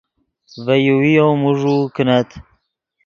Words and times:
ڤے 0.65 0.75
یوویو 0.85 1.27
موݱوؤ 1.41 1.81
کینت 1.95 2.29